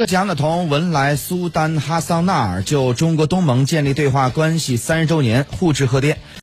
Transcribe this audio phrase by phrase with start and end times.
[0.00, 6.16] 浙江的同文莱苏丹哈桑纳尔就中国东盟建立对话关系三十周年互致贺电。